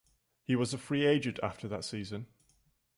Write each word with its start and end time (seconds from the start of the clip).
He 0.41 0.55
was 0.55 0.73
a 0.73 0.79
free 0.79 1.05
agent 1.05 1.39
after 1.43 1.67
that 1.67 1.85
season. 1.85 2.25